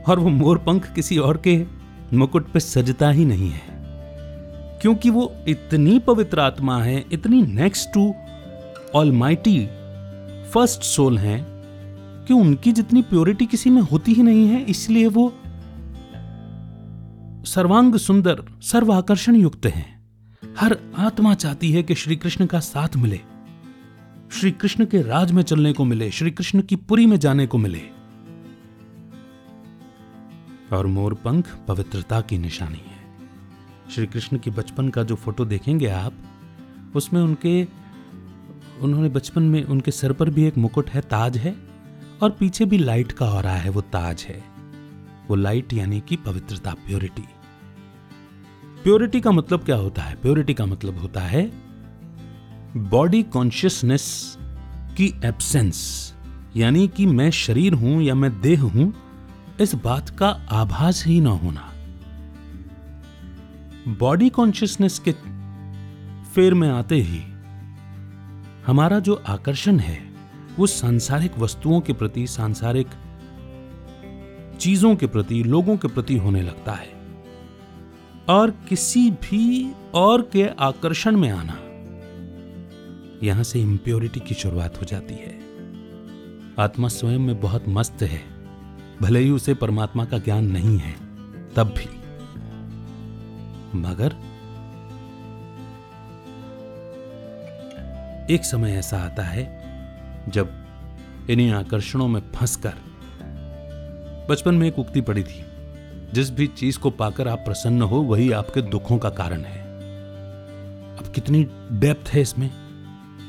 और 0.03 0.19
वो 0.19 0.29
मोर 0.29 0.57
पंख 0.57 0.93
किसी 0.93 1.17
और 1.17 1.37
के 1.37 1.65
मुकुट 2.13 2.51
पे 2.51 2.59
सजता 2.59 3.09
ही 3.09 3.25
नहीं 3.25 3.49
है। 3.49 3.61
क्योंकि 4.81 5.09
वो 5.09 5.35
इतनी 5.47 5.99
पवित्र 5.99 6.39
आत्मा 6.39 6.83
है, 6.83 7.05
इतनी 7.11 7.41
next 7.41 7.93
to 7.93 8.15
almighty 9.11 9.67
first 10.49 10.81
soul 10.81 11.17
है, 11.17 11.45
कि 12.27 12.33
उनकी 12.33 12.71
जितनी 12.71 13.01
प्योरिटी 13.01 13.45
किसी 13.45 13.69
में 13.69 13.81
होती 13.81 14.13
ही 14.13 14.23
नहीं 14.23 14.47
है, 14.47 14.61
इसलिए 14.61 15.07
वो 15.07 15.33
सर्वांग 17.45 17.95
सुंदर 17.95 18.43
सर्व 18.61 18.93
आकर्षण 18.93 19.35
युक्त 19.35 19.65
है। 19.65 19.85
हर 20.59 20.77
आत्मा 20.97 21.33
चाहती 21.33 21.71
है 21.71 21.83
कि 21.83 21.95
श्री 21.95 22.15
कृष्ण 22.15 22.45
का 22.45 22.59
साथ 22.59 22.89
मिले। 22.97 23.32
श्री 24.33 24.51
कृष्ण 24.51 24.85
के 24.85 25.01
राज 25.01 25.31
में 25.31 25.43
चलने 25.43 25.73
को 25.73 25.85
मिले 25.85 26.11
श्री 26.11 26.31
कृष्ण 26.31 26.61
की 26.61 26.75
पुरी 26.75 27.05
में 27.05 27.17
जाने 27.17 27.47
को 27.47 27.57
मिले। 27.57 27.81
और 30.75 30.87
मोर 30.87 31.13
पंख 31.13 31.57
पवित्रता 31.67 32.21
की 32.21 32.37
निशानी 32.37 32.77
है। 32.77 33.05
श्री 33.91 34.05
कृष्ण 34.05 34.37
की 34.37 34.49
बचपन 34.49 34.89
का 34.89 35.03
जो 35.03 35.15
फ़ोटो 35.15 35.45
देखेंगे 35.45 35.87
आप, 35.87 36.13
उसमें 36.95 37.21
उनके, 37.21 37.67
उन्होंने 38.81 39.09
बचपन 39.09 39.43
में 39.43 39.63
उनके 39.63 39.91
सर 39.91 40.13
पर 40.13 40.29
भी 40.29 40.43
एक 40.45 40.57
मुकुट 40.57 40.89
है, 40.89 41.01
ताज 41.01 41.37
है, 41.37 41.55
और 42.21 42.29
पीछे 42.29 42.65
भी 42.65 42.77
लाइट 42.77 43.11
का 43.11 43.25
हो 43.25 43.41
रहा 43.41 43.55
है, 43.55 43.69
वो 43.69 43.81
ताज 43.81 44.21
है। 44.21 44.43
वो 45.27 45.35
लाइट 45.35 45.73
यानी 45.73 46.01
कि 46.01 46.15
पवित्रता, 46.15 46.73
प्योरिटी। 46.73 47.23
प्योरिटी 48.83 49.21
का 49.21 49.31
मतलब 49.31 49.63
क्या 49.63 49.75
होता 49.75 50.01
है? 50.01 50.15
प्योरिटी 50.15 50.53
का 50.53 50.65
मतलब 50.65 50.97
होता 50.97 51.21
है 51.21 51.62
बॉडी 52.77 53.23
कॉन्शियसनेस 53.23 54.37
की 54.97 55.13
एब्सेंस 55.25 56.13
यानी 56.55 56.87
कि 56.87 57.05
मैं 57.05 57.31
शरीर 57.31 57.73
हूँ 57.73 58.01
या 58.03 58.15
मैं 58.15 58.41
देह 58.41 58.61
हूँ, 58.61 58.93
इस 59.61 59.75
बात 59.75 60.09
का 60.09 60.27
आभास 60.51 61.05
ही 61.05 61.19
ना 61.21 61.29
होना। 61.29 61.69
बॉडी 63.87 64.29
कॉन्शियसनेस 64.29 64.99
के 64.99 65.11
फेर 66.33 66.53
में 66.53 66.69
आते 66.69 66.95
ही 66.95 67.21
हमारा 68.65 68.99
जो 68.99 69.23
आकर्षण 69.27 69.79
है, 69.79 69.99
वो 70.59 70.67
सांसारिक 70.67 71.39
वस्तुओं 71.39 71.81
के 71.81 71.93
प्रति, 71.93 72.27
सांसारिक 72.27 72.87
चीज़ों 74.59 74.95
के 74.95 75.07
प्रति, 75.07 75.43
लोगों 75.43 75.77
के 75.77 75.87
प्रति 75.87 76.17
होने 76.17 76.41
लगता 76.41 76.71
है। 76.71 76.91
और 78.29 78.51
किसी 78.69 79.11
भी 79.11 79.73
और 79.93 80.21
के 80.21 80.47
आकर्षण 80.47 81.17
में 81.17 81.31
आना 81.31 81.59
यहाँ 83.23 83.43
से 83.43 83.61
इंप्योरिटी 83.61 84.19
की 84.19 84.35
शुरुआत 84.35 84.81
हो 84.81 84.85
जाती 84.85 85.13
है। 85.13 85.39
आत्मा 86.59 86.87
स्वयं 86.87 87.19
में 87.19 87.39
बहुत 87.39 87.63
मस्त 87.67 88.01
है। 88.01 88.21
भले 89.01 89.19
ही 89.19 89.29
उसे 89.29 89.53
परमात्मा 89.53 90.05
का 90.05 90.17
ज्ञान 90.17 90.45
नहीं 90.45 90.77
है, 90.77 90.95
तब 91.55 91.73
भी। 91.77 92.03
मगर 93.77 94.15
एक 98.33 98.45
समय 98.45 98.71
ऐसा 98.71 98.97
आता 98.97 99.23
है, 99.23 99.63
जब 100.29 100.53
इन्हीं 101.29 101.51
आकर्षणों 101.51 102.07
में 102.07 102.21
फंसकर 102.35 102.73
बचपन 104.29 104.55
में 104.55 104.67
एक 104.67 104.79
उक्ति 104.79 105.01
पड़ी 105.01 105.23
थी, 105.23 105.45
जिस 106.13 106.31
भी 106.31 106.47
चीज़ 106.47 106.79
को 106.79 106.89
पाकर 106.89 107.27
आप 107.27 107.39
प्रसन्न 107.39 107.81
हो, 107.81 107.97
वही 107.97 108.31
आपके 108.31 108.61
दुखों 108.61 108.97
का 108.97 109.09
कारण 109.09 109.41
है। 109.41 109.61
अब 110.97 111.11
कितनी 111.15 111.43
डेप्थ 111.71 112.09
है 112.09 112.21
इसमें? 112.21 112.62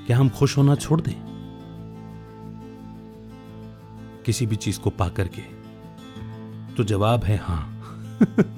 क्या 0.06 0.18
हम 0.18 0.28
खुश 0.28 0.58
होना 0.58 0.74
छोड़ 0.74 1.00
दें? 1.00 1.34
किसी 4.26 4.46
भी 4.46 4.56
चीज़ 4.56 4.80
को 4.80 4.90
पाकर 4.90 5.28
के 5.28 5.42
तो 6.74 6.84
जवाब 6.84 7.24
है 7.24 7.36
हाँ। 7.36 7.80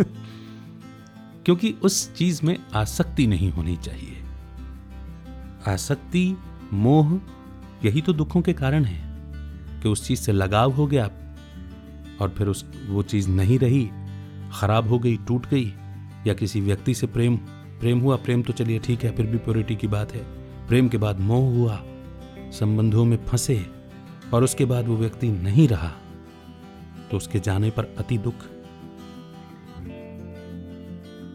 क्योंकि 1.45 1.73
उस 1.83 2.15
चीज़ 2.15 2.41
में 2.45 2.59
आसक्ति 2.75 3.27
नहीं 3.27 3.51
होनी 3.51 3.77
चाहिए। 3.77 4.25
आसक्ति, 5.69 6.37
मोह, 6.73 7.21
यही 7.85 8.03
तो 8.03 8.13
दुखों 8.13 8.43
के 8.43 8.53
कारण 8.53 8.85
है 8.85 9.17
कि 9.81 9.89
उस 9.89 10.07
चीज़ 10.07 10.21
से 10.21 10.33
लगाव 10.33 10.73
हो 10.73 10.87
गया 10.87 11.11
और 12.21 12.29
फिर 12.29 12.47
उस, 12.47 12.65
वो 12.87 13.03
चीज़ 13.03 13.29
नहीं 13.29 13.59
रही, 13.59 13.91
खराब 14.61 14.89
हो 14.89 14.99
गई, 14.99 15.17
टूट 15.17 15.47
गई, 15.47 15.75
या 16.27 16.35
किसी 16.35 16.61
व्यक्ति 16.61 16.95
से 16.95 17.07
प्रेम 17.07 17.37
प्रेम 17.81 18.01
हुआ, 18.01 18.17
प्रेम 18.17 18.43
तो 18.43 18.53
चलिए 18.53 18.79
ठीक 18.79 19.05
है, 19.05 19.17
फिर 19.17 19.27
भी 19.27 19.39
प्योरिटी 19.39 19.77
की 19.77 19.87
बात 19.87 20.13
है। 20.13 20.46
प्रेम 20.69 20.89
के 20.89 20.99
बाद 20.99 21.21
मोह 21.21 21.55
हुआ, 21.55 21.81
संबंधों 22.53 23.05
में 23.05 23.17
फंसे, 23.25 23.67
और 24.35 24.45
उसके 24.45 24.65
बाद 24.65 24.89
वो 24.89 24.97
व्यक्ति 24.97 25.29
नहीं 25.29 25.69
रहा 25.69 25.93
तो 27.11 27.17
उसके 27.17 27.41
जाने 27.41 27.71
पर 27.71 27.85
अति 27.99 28.19
दुख। 28.19 28.35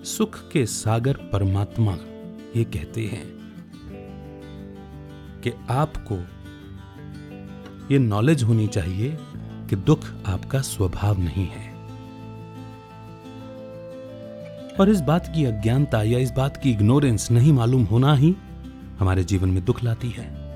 सुख 0.06 0.38
के 0.52 0.66
सागर 0.66 1.18
परमात्मा 1.34 1.94
ये 2.56 2.64
कहते 2.64 3.06
हैं 3.06 3.26
कि 5.44 5.52
आपको 5.70 6.16
ये 7.94 8.00
नॉलेज 8.00 8.44
होनी 8.44 8.68
चाहिए 8.68 9.18
कि 9.70 9.76
दुख 9.76 10.06
आपका 10.26 10.62
स्वभाव 10.62 11.20
नहीं 11.20 11.48
है। 11.48 11.70
और 14.80 14.90
इस 14.90 15.02
बात 15.02 15.28
की 15.28 15.46
अज्ञानता 15.46 16.04
या 16.04 16.20
इस 16.20 16.32
बात 16.32 16.58
की 16.58 16.72
इग्नोरेंस 16.72 17.32
नहीं 17.32 17.54
मालूम 17.54 17.84
होना 17.84 18.14
ही 18.16 18.36
हमारे 19.02 19.24
जीवन 19.24 19.50
में 19.50 19.66
दुख 19.66 19.84
लाती 19.84 20.10
है। 20.10 20.52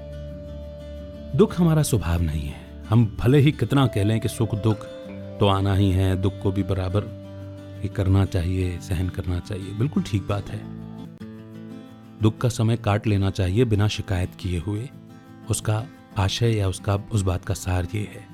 दुख 1.37 1.59
हमारा 1.59 1.83
स्वभाव 1.83 2.21
नहीं 2.21 2.41
है। 2.41 2.83
हम 2.89 3.17
भले 3.19 3.37
ही 3.37 3.51
कितना 3.51 3.87
कह 3.87 4.03
लें 4.03 4.19
कि 4.19 4.27
सुख 4.27 4.55
दुख 4.55 4.77
तो 5.39 5.47
आना 5.47 5.75
ही 5.75 5.91
है, 5.91 6.21
दुख 6.21 6.33
को 6.43 6.51
भी 6.51 6.63
बराबर 6.63 7.03
ही 7.83 7.89
करना 7.89 8.25
चाहिए, 8.25 8.79
सहन 8.79 9.09
करना 9.09 9.39
चाहिए। 9.39 9.73
बिल्कुल 9.73 10.03
ठीक 10.03 10.27
बात 10.27 10.49
है। 10.49 10.61
दुख 12.21 12.37
का 12.37 12.49
समय 12.49 12.77
काट 12.77 13.07
लेना 13.07 13.29
चाहिए 13.29 13.65
बिना 13.65 13.87
शिकायत 13.87 14.35
किए 14.39 14.59
हुए। 14.59 14.89
उसका 15.49 15.85
आशय 16.17 16.57
या 16.57 16.67
उसका, 16.67 16.95
उस 16.95 17.21
बात 17.21 17.45
का 17.45 17.53
सार 17.53 17.87
ये 17.95 18.01
है। 18.01 18.27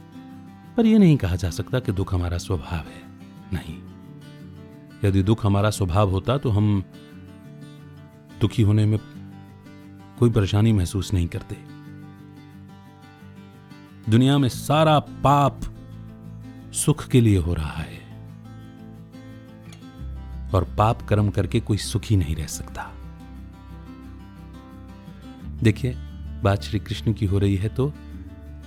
पर 0.77 0.86
यह 0.86 1.00
नहीं 1.00 1.18
कहा 1.18 1.36
जा 1.36 1.50
सकता 1.50 1.80
कि 1.80 1.91
दुख 1.91 2.13
हमारा 2.13 2.38
स्वभाव 2.38 2.80
है। 2.80 3.01
नहीं। 3.53 3.80
यदि 5.10 5.24
दुख 5.24 5.46
हमारा 5.46 5.70
स्वभाव 5.70 6.10
होता 6.10 6.38
तो 6.38 6.50
हम 6.50 6.84
दुखी 8.41 8.62
होने 8.62 8.86
में 8.86 9.00
कोई 10.21 10.29
परेशानी 10.29 10.73
महसूस 10.73 11.13
नहीं 11.13 11.27
करते। 11.27 11.55
दुनिया 14.11 14.37
में 14.37 14.49
सारा 14.49 14.99
पाप 14.99 15.61
सुख 16.73 17.07
के 17.07 17.21
लिए 17.21 17.37
हो 17.37 17.53
रहा 17.53 17.81
है। 17.81 17.99
और 20.53 20.75
पाप 20.77 21.01
कर्म 21.01 21.29
करके 21.29 21.59
कोई 21.59 21.77
सुखी 21.77 22.15
नहीं 22.15 22.35
रह 22.35 22.45
सकता। 22.45 22.91
देखिए, 25.63 25.93
बात 26.43 26.61
श्री 26.61 26.79
कृष्ण 26.79 27.13
की 27.13 27.25
हो 27.25 27.39
रही 27.39 27.55
है 27.55 27.69
तो 27.69 27.93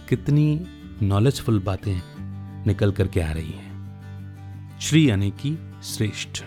कितनी 0.08 0.66
नॉलेजफुल 1.02 1.60
बातें 1.60 2.00
निकल 2.66 2.92
करके 2.92 3.20
आ 3.20 3.32
रही 3.32 3.50
हैं। 3.50 3.74
श्री 4.80 5.10
यानी 5.10 5.30
कि 5.30 5.72
श्रेष्ठ। 5.84 6.44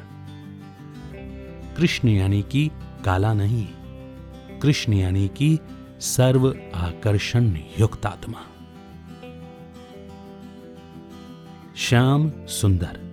कृष्ण 1.77 2.07
यानी 2.07 2.41
कि 2.41 2.71
काला 3.05 3.33
नहीं। 3.33 3.76
कृष्ण 4.61 4.93
यानी 4.93 5.27
कि 5.27 5.59
सर्व 5.99 6.55
आकर्षण 6.75 7.57
युक्त 7.79 8.05
आत्मा। 8.05 8.37
श्याम 11.75 12.31
सुंदर। 12.47 13.07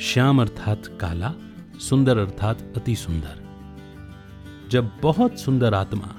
श्याम 0.00 0.40
अर्थात 0.40 0.82
काला, 0.86 1.34
सुंदर 1.80 2.18
अर्थात 2.18 2.72
अति 2.76 2.96
सुंदर। 2.96 3.50
जब 4.70 4.90
बहुत 5.02 5.38
सुंदर 5.38 5.74
आत्मा 5.74 6.14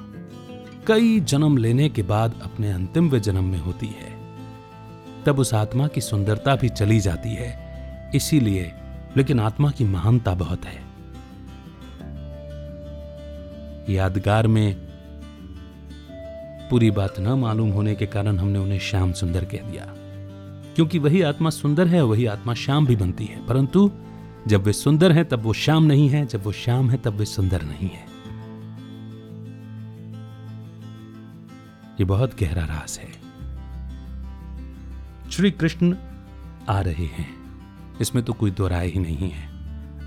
कई 0.88 1.19
जन्म 1.19 1.57
लेने 1.57 1.89
के 1.89 2.03
बाद 2.03 2.39
अपने 2.43 2.71
अंतिम 2.71 3.10
वे 3.10 3.19
जन्म 3.19 3.43
में 3.43 3.60
होती 3.60 3.88
है, 3.88 4.38
तब 5.24 5.39
उस 5.39 5.53
आत्मा 5.53 5.88
की 5.88 6.01
सुंदरता 6.01 6.55
भी 6.55 6.69
चली 6.69 7.00
जाती 7.00 7.29
है, 7.29 7.71
इसीलिए, 8.15 8.71
लेकिन 9.17 9.39
आत्मा 9.39 9.71
की 9.71 9.83
महानता 9.83 10.33
बहुत 10.33 10.65
है। 10.65 10.90
यादगार 13.90 14.48
में 14.48 14.76
पूरी 16.70 16.92
बात 16.92 17.20
न 17.20 17.28
मालूम 17.28 17.70
होने 17.70 17.96
के 17.96 18.06
कारण 18.06 18.38
हमने 18.38 18.60
उन्हें 18.60 18.80
श्याम 18.80 19.12
सुंदर 19.12 19.46
कह 19.46 19.58
दिया। 19.58 19.86
क्योंकि 20.76 21.00
वही 21.00 21.22
आत्मा 21.22 21.50
सुंदर 21.50 21.88
है, 21.88 22.04
वही 22.04 22.26
आत्मा 22.26 22.54
श्याम 22.54 22.86
भी 22.86 22.96
बनती 22.96 23.26
है। 23.26 23.46
परंतु 23.46 23.92
जब 24.48 24.64
वे 24.64 24.74
सुंदर 24.74 25.12
हैं, 25.12 25.30
तब 25.30 25.40
वो 25.42 25.54
श्याम 25.54 25.84
नहीं 25.84 26.10
है, 26.10 26.26
जब 26.26 26.44
वो 26.44 26.52
श्याम 26.52 26.90
है, 26.90 26.98
तब 26.98 27.14
वे 27.14 27.26
सुंदर 27.26 27.62
नहीं 27.62 27.90
है। 27.90 28.12
ये 32.00 32.04
बहुत 32.04 32.40
गहरा 32.40 32.66
राज 32.66 33.00
है। 33.00 33.22
श्री 35.32 35.52
कृष्ण 35.52 35.96
आ 36.70 36.82
रहे 36.82 37.06
हैं। 37.06 37.30
इसमें 38.02 38.26
तो 38.26 38.34
कोई 38.34 38.52
दो 38.52 38.68
राय 38.68 38.88
ही 38.88 39.00
नहीं 39.00 39.30
है। 39.30 39.50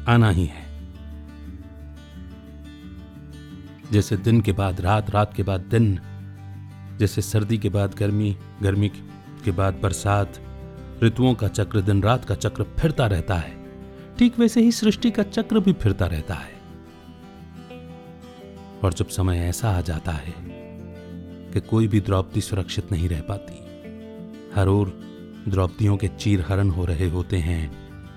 आना 0.08 0.30
ही 0.30 0.46
है। 0.46 0.63
जैसे 3.94 4.16
दिन 4.16 4.40
के 4.40 4.52
बाद 4.52 4.80
रात 4.80 5.10
रात 5.10 5.34
के 5.34 5.42
बाद 5.42 5.60
दिन, 5.60 6.00
जैसे 6.98 7.22
सर्दी 7.22 7.58
के 7.58 7.68
बाद 7.68 7.94
गर्मी 7.94 8.36
गर्मी 8.62 8.88
के 9.44 9.50
बाद 9.50 9.74
बरसात, 9.74 10.40
ऋतुओं 11.02 11.34
का 11.34 11.48
चक्र 11.48 11.80
दिन, 11.80 12.02
रात 12.02 12.24
का 12.24 12.34
चक्र 12.34 12.62
फिरता 12.62 13.06
रहता 13.06 13.34
है। 13.34 13.52
ठीक 14.18 14.38
वैसे 14.38 14.60
ही 14.60 14.72
सृष्टि 14.72 15.10
का 15.10 15.22
चक्र 15.22 15.60
भी 15.60 15.72
फिरता 15.72 16.06
रहता 16.06 16.34
है। 16.34 16.52
और 18.84 18.92
जब 18.92 19.08
समय 19.08 19.38
ऐसा 19.38 19.70
आ 19.70 19.80
जाता 19.80 20.12
है 20.12 20.34
कि 21.52 21.60
कोई 21.60 21.88
भी 21.88 22.00
द्रौपदी 22.00 22.40
सुरक्षित 22.40 22.92
नहीं 22.92 23.08
रह 23.08 23.20
पाती, 23.20 23.58
हर 24.54 24.68
ओर 24.68 25.00
द्रौपदियों 25.48 25.96
के 25.96 26.08
चीर 26.08 26.44
हरण 26.48 26.70
हो 26.70 26.84
रहे 26.84 27.08
होते 27.08 27.36
हैं, 27.36 27.72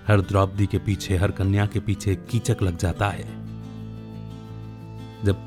हर 0.07 0.21
द्रौपदी 0.21 0.65
के 0.65 0.77
पीछे, 0.77 1.17
हर 1.17 1.31
कन्या 1.31 1.65
के 1.65 1.79
पीछे 1.79 2.15
कीचक 2.15 2.57
लग 2.61 2.77
जाता 2.77 3.09
है। 3.09 3.47
जब 5.25 5.46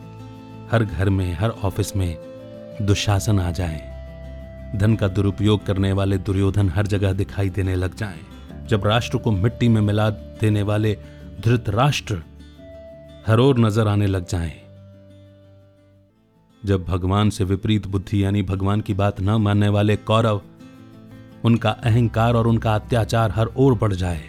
हर 0.70 0.84
घर 0.84 1.08
में 1.10 1.32
हर 1.34 1.50
ऑफ़िस 1.50 1.94
में 1.96 2.16
दुशासन 2.82 3.40
आ 3.40 3.50
जाए। 3.50 3.78
धन 4.76 4.94
का 4.96 5.08
दुरुपयोग 5.08 5.64
करने 5.66 5.92
वाले 5.92 6.18
दुर्योधन 6.18 6.68
हर 6.68 6.86
जगह 6.86 7.12
दिखाई 7.12 7.50
देने 7.50 7.74
लग 7.74 7.94
जाएँ, 7.96 8.20
जब 8.68 8.86
राष्ट्र 8.86 9.18
को 9.18 9.30
मिट्टी 9.32 9.68
में 9.68 9.80
मिला 9.80 10.08
देने 10.10 10.62
वाले 10.62 10.96
धृत 11.40 11.68
राष्ट्र 11.68 12.22
हर 13.26 13.38
ओर 13.38 13.58
नज़र 13.58 13.88
आने 13.88 14.06
लग 14.06 14.26
जाएँ, 14.26 14.52
जब 16.62 16.84
भगवान 16.84 17.30
से 17.30 17.44
विपरीत 17.44 17.86
बुद्धि 17.86 18.24
यानी 18.24 18.42
भगवान 18.42 18.80
की 18.80 18.94
बात 18.94 19.20
न 19.20 19.30
मानने 19.30 19.68
वाले 19.68 19.96
कौरव 19.96 20.40
उनका 21.44 21.70
अहंकार 21.70 22.34
और 22.34 22.46
उनका 22.46 22.74
अत्याचार 22.74 23.30
हर 23.30 23.48
ओर 23.56 23.74
बढ़ 23.74 23.92
जाए। 23.92 24.22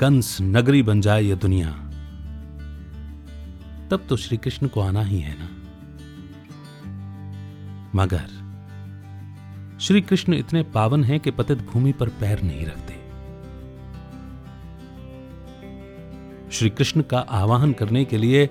कंस 0.00 0.36
नगरी 0.42 0.82
बन 0.82 1.00
जाए 1.00 1.22
यह 1.22 1.34
दुनिया। 1.34 1.85
तब 3.90 4.06
तो 4.08 4.16
श्री 4.16 4.36
कृष्ण 4.36 4.68
को 4.68 4.80
आना 4.80 5.02
ही 5.02 5.18
है 5.20 5.36
ना। 5.38 5.48
मगर 7.94 8.34
श्री 9.80 10.00
कृष्ण 10.00 10.34
इतने 10.34 10.62
पावन 10.62 11.04
हैं 11.04 11.20
कि 11.20 11.30
पतित 11.30 11.58
भूमि 11.58 11.92
पर 11.92 12.08
पैर 12.08 12.42
नहीं 12.42 12.66
रखते। 12.66 12.94
श्री 16.50 16.70
कृष्ण 16.70 17.02
का 17.02 17.18
आवाहन 17.18 17.72
करने 17.72 18.04
के 18.04 18.18
लिए 18.18 18.48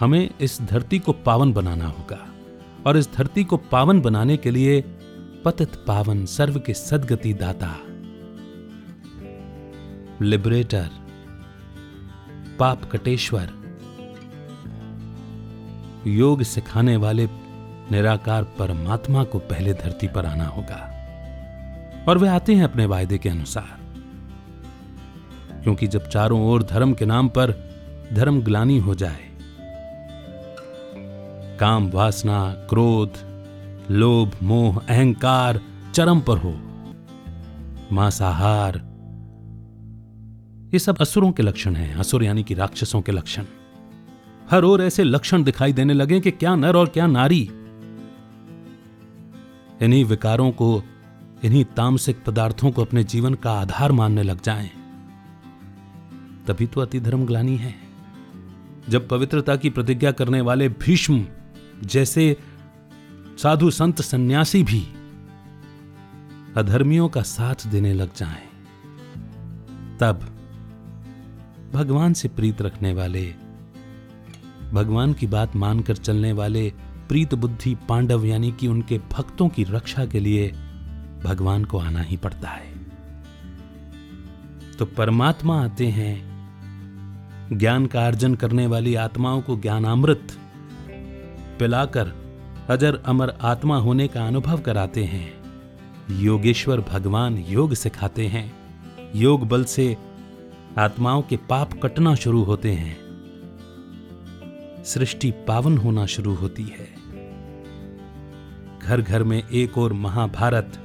हमें 0.00 0.30
इस 0.40 0.62
धरती 0.62 0.98
को 0.98 1.12
पावन 1.12 1.52
बनाना 1.52 1.86
होगा 1.86 2.26
और 2.86 2.96
इस 2.96 3.12
धरती 3.14 3.44
को 3.44 3.56
पावन 3.56 4.00
बनाने 4.00 4.36
के 4.36 4.50
लिए 4.50 4.80
पतित 5.44 5.74
पावन 5.86 6.24
सर्व 6.26 6.58
के 6.60 6.74
सदगति 6.74 7.32
दाता 7.34 7.76
लिबरेटर 10.22 10.90
पाप 12.58 12.84
कटेश्वर 12.92 13.65
योग 16.06 16.42
सिखाने 16.42 16.96
वाले 16.96 17.28
निराकार 17.92 18.42
परमात्मा 18.42 19.24
को 19.24 19.38
पहले 19.38 19.74
धरती 19.74 20.08
पर 20.08 20.26
आना 20.26 20.44
होगा। 20.44 20.92
और 22.08 22.18
वे 22.18 22.28
आते 22.28 22.54
हैं 22.54 22.64
अपने 22.64 22.86
वायदे 22.86 23.18
के 23.18 23.28
अनुसार। 23.28 23.78
क्योंकि 25.62 25.86
जब 25.86 26.08
चारों 26.08 26.46
ओर 26.46 26.62
धर्म 26.62 26.92
के 26.92 27.06
नाम 27.06 27.28
पर 27.28 27.50
धर्म 28.12 28.42
ग्लानी 28.42 28.78
हो 28.78 28.94
जाए, 28.94 29.26
काम 31.56 31.90
वासना, 31.90 32.54
क्रोध, 32.54 33.12
लोभ, 33.90 34.32
मोह, 34.42 34.78
अहंकार, 34.88 35.60
चरम 35.94 36.20
पर 36.20 36.38
हो, 36.38 36.54
मांसाहार, 37.92 38.78
ये 40.72 40.78
सब 40.78 40.98
असुरों 40.98 41.32
के 41.32 41.42
लक्षण 41.42 41.74
हैं, 41.74 41.96
असुर 41.96 42.24
यानी 42.24 42.42
कि 42.42 42.54
राक्षसों 42.54 43.00
के 43.00 43.12
लक्षण। 43.12 43.42
हर 44.50 44.64
ओर 44.64 44.82
ऐसे 44.82 45.04
लक्षण 45.04 45.42
दिखाई 45.42 45.72
देने 45.72 45.94
लगे 45.94 46.20
कि 46.20 46.30
क्या 46.30 46.54
नर 46.54 46.76
और 46.76 46.88
क्या 46.88 47.06
नारी। 47.06 47.40
इन्हीं 49.82 50.04
विकारों 50.04 50.50
को 50.50 50.82
इन्हीं 51.44 51.64
तामसिक 51.76 52.22
पदार्थों 52.24 52.70
को 52.70 52.84
अपने 52.84 53.02
जीवन 53.04 53.34
का 53.34 53.52
आधार 53.52 53.92
मानने 53.92 54.22
लग 54.22 54.42
जाएँ, 54.42 54.70
तभी 56.46 56.66
तो 56.66 56.80
अति 56.80 57.00
धर्म 57.00 57.24
ग्लानी 57.26 57.56
है। 57.56 57.74
जब 58.88 59.08
पवित्रता 59.08 59.56
की 59.56 59.70
प्रतिज्ञा 59.70 60.12
करने 60.12 60.40
वाले 60.40 60.68
भीष्म 60.68 61.24
जैसे 61.84 62.36
साधु 63.38 63.70
संत 63.70 64.00
सन्यासी 64.02 64.62
भी 64.62 64.80
अधर्मियों 66.56 67.08
का 67.08 67.22
साथ 67.22 67.66
देने 67.66 67.92
लग 67.94 68.14
जाएँ, 68.16 68.46
तब 70.00 70.20
भगवान 71.72 72.12
से 72.12 72.28
प्रीत 72.28 72.62
रखने 72.62 72.92
वाले 72.94 73.24
भगवान 74.76 75.12
की 75.12 75.26
बात 75.26 75.56
मानकर 75.56 75.96
चलने 75.96 76.32
वाले 76.32 76.72
प्रीत 77.08 77.34
बुद्धि 77.34 77.76
पांडव 77.88 78.24
यानी 78.24 78.52
कि 78.52 78.68
उनके 78.68 78.98
भक्तों 78.98 79.48
की 79.48 79.64
रक्षा 79.64 80.06
के 80.06 80.20
लिए 80.20 80.48
भगवान 81.24 81.64
को 81.64 81.78
आना 81.78 82.00
ही 82.00 82.16
पड़ता 82.16 82.48
है। 82.48 82.72
तो 84.78 84.84
परमात्मा 84.84 85.64
आते 85.64 85.86
हैं, 85.86 86.16
ज्ञान 87.52 87.86
का 87.86 88.06
अर्जन 88.06 88.34
करने 88.34 88.66
वाली 88.66 88.94
आत्माओं 88.94 89.40
को 89.40 89.56
ज्ञानामृत 89.56 90.28
पिलाकर 91.58 92.12
अजर 92.70 93.02
अमर 93.06 93.34
आत्मा 93.42 93.76
होने 93.76 94.08
का 94.08 94.26
अनुभव 94.26 94.60
कराते 94.60 95.04
हैं। 95.04 95.32
योगेश्वर 96.10 96.80
भगवान 96.80 97.38
योग 97.38 97.74
सिखाते 97.74 98.26
हैं। 98.26 98.52
योग 99.14 99.48
बल 99.48 99.64
से 99.64 99.96
आत्माओं 100.78 101.22
के 101.22 101.36
पाप 101.36 101.80
कटना 101.82 102.14
शुरू 102.14 102.42
होते 102.42 102.72
हैं। 102.72 103.05
सृष्टि 104.86 105.30
पावन 105.30 105.78
होना 105.78 106.06
शुरू 106.06 106.34
होती 106.34 106.62
है। 106.62 106.86
घर 108.78 109.00
घर 109.00 109.22
में 109.22 109.48
एक 109.48 109.78
और 109.78 109.92
महाभारत 109.92 110.78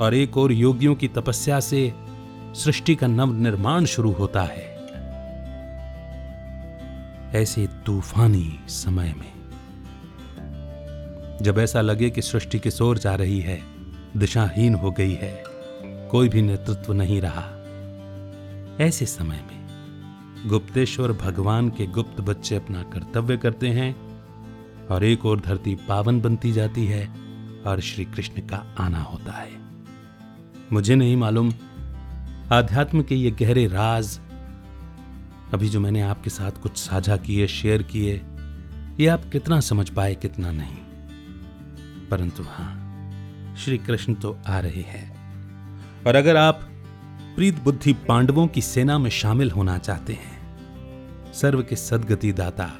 और 0.00 0.14
एक 0.14 0.36
और 0.36 0.52
योगियों 0.52 0.94
की 0.94 1.08
तपस्या 1.08 1.60
से 1.60 1.92
सृष्टि 2.54 2.94
का 2.94 3.06
नव 3.06 3.32
निर्माण 3.32 3.84
शुरू 3.84 4.12
होता 4.12 4.42
है। 4.42 4.70
ऐसे 7.34 7.66
तूफानी 7.86 8.60
समय 8.68 9.14
में, 9.18 9.32
जब 11.42 11.58
ऐसा 11.58 11.80
लगे 11.80 12.10
कि 12.10 12.22
सृष्टि 12.22 12.58
की 12.58 12.70
सोर 12.70 12.98
जा 12.98 13.14
रही 13.14 13.40
है, 13.40 13.60
दिशाहीन 14.16 14.74
हो 14.74 14.90
गई 14.90 15.14
है, 15.14 15.44
कोई 16.10 16.28
भी 16.28 16.42
नेतृत्व 16.42 16.92
नहीं 16.92 17.20
रहा, 17.20 17.44
ऐसे 18.80 19.06
समय 19.06 19.44
में 19.50 19.61
गुप्तेश्वर 20.46 21.12
भगवान 21.12 21.68
के 21.68 21.86
गुप्त 21.86 22.20
बच्चे 22.20 22.56
अपना 22.56 22.82
कर्तव्य 22.82 23.36
करते 23.36 23.68
हैं 23.68 23.96
और 24.86 25.04
एक 25.04 25.26
और 25.26 25.40
धरती 25.40 25.74
पावन 25.74 26.20
बनती 26.20 26.52
जाती 26.52 26.86
है 26.86 27.08
और 27.66 27.80
श्री 27.80 28.04
कृष्ण 28.04 28.42
का 28.42 28.74
आना 28.80 29.00
होता 29.00 29.32
है। 29.32 29.50
मुझे 30.72 30.94
नहीं 30.94 31.16
मालूम, 31.16 31.52
आध्यात्म 32.52 33.02
के 33.02 33.14
ये 33.14 33.30
गहरे 33.30 33.66
राज, 33.66 34.20
अभी 35.54 35.68
जो 35.68 35.80
मैंने 35.80 36.00
आपके 36.00 36.30
साथ 36.30 36.50
कुछ 36.50 36.76
साझा 36.76 37.16
किए, 37.16 37.46
शेयर 37.46 37.82
किए, 37.82 38.20
ये 39.00 39.06
आप 39.06 39.22
कितना 39.32 39.60
समझ 39.60 39.90
पाए, 39.90 40.14
कितना 40.14 40.52
नहीं। 40.52 40.76
परंतु 42.08 42.42
हाँ 42.42 43.54
श्री 43.58 43.78
कृष्ण 43.78 44.14
तो 44.14 44.38
आ 44.46 44.58
रहे 44.58 44.80
हैं। 44.80 45.16
और 46.06 46.14
अगर 46.14 46.36
आप 46.36 46.68
प्रीत 47.36 47.62
बुद्धि 47.64 47.92
पांडवों 47.92 48.46
की 48.46 48.60
सेना 48.60 48.98
में 48.98 49.10
शामिल 49.10 49.50
होना 49.50 49.78
चाहते 49.78 50.12
हैं। 50.12 51.32
सर्व 51.32 51.62
के 51.62 51.76
सदगति 51.76 52.32
दाता 52.32 52.70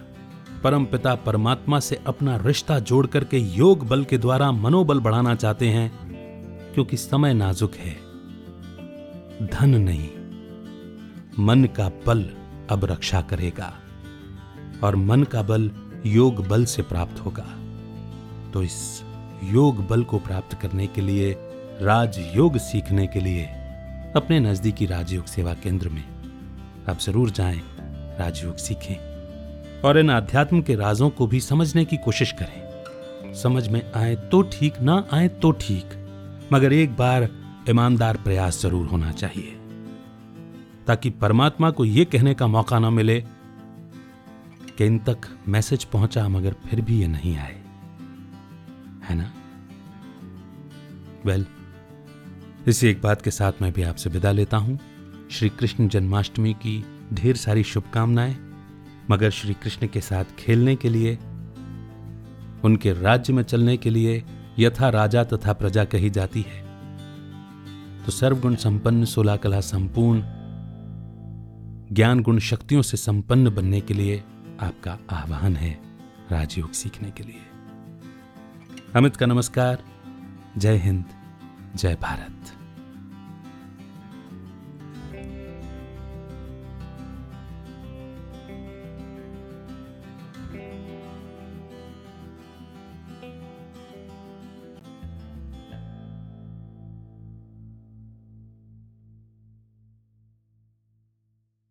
परम 0.65 0.85
पिता 0.85 1.15
परमात्मा 1.15 1.79
से 1.81 2.01
अपना 2.07 2.37
रिश्ता 2.37 2.79
जोड़ 2.81 3.07
करके 3.07 3.39
योग 3.39 3.87
बल 3.89 4.05
के 4.05 4.19
द्वारा 4.19 4.51
मनोबल 4.53 5.01
बढ़ाना 5.01 5.35
चाहते 5.35 5.69
हैं, 5.69 5.91
क्योंकि 6.75 6.97
समय 6.97 7.35
नाजुक 7.35 7.75
है। 7.75 7.95
धन 9.47 9.71
नहीं, 9.71 10.09
मन 11.39 11.65
का 11.65 11.89
बल 12.07 12.23
अब 12.71 12.85
रक्षा 12.85 13.21
करेगा, 13.21 13.73
और 14.85 14.97
मन 14.97 15.23
का 15.23 15.43
बल 15.43 15.71
योग 16.07 16.47
बल 16.49 16.65
से 16.65 16.83
प्राप्त 16.83 17.25
होगा। 17.25 17.47
तो 18.53 18.63
इस 18.63 19.03
योग 19.45 19.87
बल 19.89 20.05
को 20.05 20.19
प्राप्त 20.19 20.59
करने 20.61 20.87
के 20.87 21.01
लिए, 21.01 21.35
राजयोग 21.83 22.59
सीखने 22.59 23.07
के 23.07 23.21
लिए 23.21 23.49
अपने 24.17 24.41
नजदीकी 24.41 24.87
राजयोग 24.87 25.25
सेवा 25.25 25.55
केंद्र 25.55 25.89
में। 25.89 26.05
आप 26.89 26.99
ज़रूर 26.99 27.31
जाएँ 27.31 27.61
राजयोग 28.19 28.57
सीखें। 28.57 28.97
और 29.81 29.99
इन 29.99 30.09
अध्यात्म 30.09 30.61
के 30.63 30.75
राजों 30.75 31.11
को 31.11 31.27
भी 31.27 31.41
समझने 31.41 31.85
की 31.85 31.97
कोशिश 31.97 32.33
करें। 32.33 33.35
समझ 33.35 33.69
में 33.69 33.93
आए 33.93 34.17
तो 34.17 34.43
ठीक 34.43 34.81
ना 34.81 35.07
आए 35.13 35.29
तो 35.29 35.51
ठीक। 35.51 35.85
मगर 36.53 36.73
एक 36.73 36.97
बार 36.97 37.29
ईमानदार 37.71 38.17
प्रयास 38.17 38.63
ज़रूर 38.63 38.87
होना 38.87 39.13
चाहिए। 39.13 39.57
ताकि 40.87 41.11
परमात्मा 41.11 41.71
को 41.71 41.85
यह 41.85 42.05
कहने 42.05 42.35
का 42.35 42.47
मौका 42.47 42.79
ना 42.79 42.91
मिले 42.91 43.21
कि 44.79 44.87
इन 44.87 44.99
तक 44.99 45.19
मैसेज 45.49 45.85
पहुँचा 45.85 46.29
मगर 46.29 46.53
फिर 46.53 46.81
भी 46.81 47.01
ये 47.01 47.07
नहीं 47.07 47.37
आए। 47.37 47.61
है 49.05 49.15
ना? 49.15 49.33
वेल 51.27 51.43
well, 51.43 51.62
इसी 52.69 52.87
एक 52.87 53.03
बात 53.03 53.23
के 53.23 53.31
साथ 53.31 53.53
मैं 53.63 53.73
भी 53.73 53.83
आपसे 53.83 54.11
विदा 54.11 54.33
लेता 54.33 54.57
हूँ। 54.57 54.79
श्री 55.31 55.49
कृष्ण 55.49 55.89
जन्माष्टमी 55.89 56.55
की 56.55 56.85
ढेर 57.13 57.37
सारी 57.37 57.63
शुभकामनाएँ, 57.63 58.37
मगर 59.11 59.31
श्री 59.31 59.55
कृष्ण 59.55 59.87
के 59.87 60.01
साथ 60.01 60.25
खेलने 60.39 60.77
के 60.77 60.89
लिए, 60.89 61.19
उनके 62.65 62.93
राज्य 62.93 63.33
में 63.33 63.43
चलने 63.43 63.77
के 63.77 63.91
लिए 63.91 64.25
यथा 64.59 64.89
राजा 64.89 65.25
तथा 65.25 65.53
प्रजा 65.53 65.85
कही 65.85 66.11
जाती 66.11 66.47
है। 66.49 66.63
तो 68.05 68.13
सर्वगुण 68.13 68.55
संपन्न 68.55 69.05
सोलह 69.05 69.37
कला 69.37 69.61
संपूर्ण, 69.61 70.23
ज्ञान 71.95 72.21
गुण 72.21 72.39
शक्तियों 72.39 72.83
से 72.83 72.97
संपन्न 72.97 73.55
बनने 73.55 73.81
के 73.81 73.95
लिए 73.95 74.25
आपका 74.61 74.99
आह्वान 75.11 75.57
है 75.57 75.81
राजयोग 76.31 76.73
सीखने 76.73 77.11
के 77.11 77.23
लिए। 77.23 77.41
अमित 78.97 79.17
का 79.17 79.27
नमस्कार। 79.27 79.83
जय 80.59 80.77
हिंद, 80.77 81.05
जय 81.77 81.97
भारत। 82.03 82.42